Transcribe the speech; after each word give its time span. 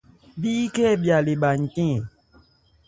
Bíkhɛ́n 0.41 0.87
hɛ 0.89 0.99
bhya 1.01 1.17
lê 1.25 1.33
bha 1.41 1.49
npi 1.63 1.83
ɛ? 1.95 1.97